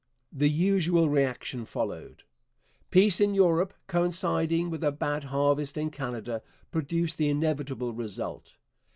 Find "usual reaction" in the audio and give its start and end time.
0.49-1.63